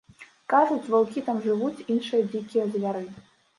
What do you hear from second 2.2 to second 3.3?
дзікія звяры.